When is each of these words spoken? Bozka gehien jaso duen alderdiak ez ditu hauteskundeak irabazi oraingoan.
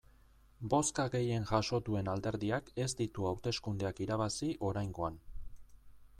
Bozka 0.73 1.03
gehien 1.15 1.45
jaso 1.51 1.79
duen 1.89 2.09
alderdiak 2.15 2.73
ez 2.87 2.91
ditu 3.03 3.29
hauteskundeak 3.33 4.03
irabazi 4.09 4.53
oraingoan. 4.73 5.23